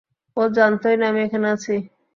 ও 0.37 0.43
জানতই 0.55 0.95
না 0.99 1.05
আমি 1.09 1.19
এখানে 1.23 1.47
আছি। 1.55 1.73